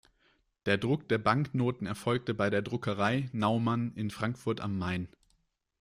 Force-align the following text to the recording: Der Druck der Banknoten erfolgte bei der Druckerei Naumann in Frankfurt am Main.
Der 0.65 0.79
Druck 0.79 1.07
der 1.09 1.19
Banknoten 1.19 1.85
erfolgte 1.85 2.33
bei 2.33 2.49
der 2.49 2.63
Druckerei 2.63 3.29
Naumann 3.33 3.93
in 3.93 4.09
Frankfurt 4.09 4.59
am 4.59 4.75
Main. 4.79 5.07